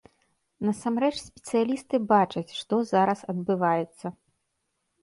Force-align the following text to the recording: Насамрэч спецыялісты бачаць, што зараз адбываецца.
Насамрэч 0.69 1.11
спецыялісты 1.27 1.95
бачаць, 2.15 2.47
што 2.61 2.81
зараз 2.95 3.19
адбываецца. 3.37 4.07